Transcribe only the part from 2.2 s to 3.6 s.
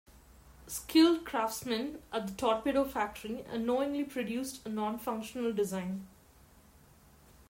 the torpedo factory